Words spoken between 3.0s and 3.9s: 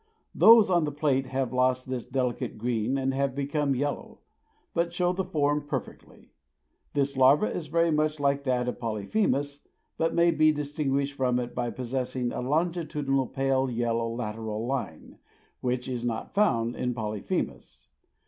have become